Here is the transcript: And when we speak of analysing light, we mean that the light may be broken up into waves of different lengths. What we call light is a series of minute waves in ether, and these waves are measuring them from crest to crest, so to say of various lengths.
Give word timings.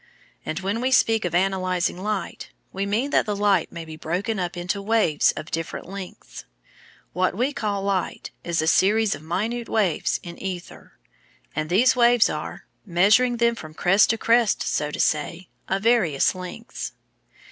And 0.47 0.59
when 0.61 0.81
we 0.81 0.89
speak 0.89 1.25
of 1.25 1.35
analysing 1.35 1.95
light, 1.95 2.49
we 2.73 2.87
mean 2.87 3.11
that 3.11 3.27
the 3.27 3.35
light 3.35 3.71
may 3.71 3.85
be 3.85 3.95
broken 3.97 4.39
up 4.39 4.57
into 4.57 4.81
waves 4.81 5.31
of 5.33 5.51
different 5.51 5.87
lengths. 5.87 6.43
What 7.13 7.35
we 7.35 7.53
call 7.53 7.83
light 7.83 8.31
is 8.43 8.63
a 8.63 8.65
series 8.67 9.13
of 9.13 9.21
minute 9.21 9.69
waves 9.69 10.19
in 10.23 10.41
ether, 10.41 10.93
and 11.55 11.69
these 11.69 11.95
waves 11.95 12.31
are 12.31 12.65
measuring 12.83 13.37
them 13.37 13.53
from 13.53 13.75
crest 13.75 14.09
to 14.09 14.17
crest, 14.17 14.63
so 14.63 14.89
to 14.89 14.99
say 14.99 15.49
of 15.67 15.83
various 15.83 16.33
lengths. 16.33 16.93